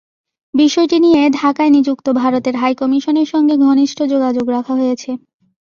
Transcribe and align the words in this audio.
বিষয়টি 0.53 0.97
নিয়ে 0.99 1.21
ঢাকায় 1.31 1.71
নিযুক্ত 1.71 2.07
ভারতের 2.21 2.55
হাইকমিশনের 2.55 3.27
সঙ্গে 3.27 3.55
ঘনিষ্ঠ 3.57 3.97
যোগাযোগ 4.13 4.45
রাখা 4.49 4.73
হয়েছে। 4.75 5.11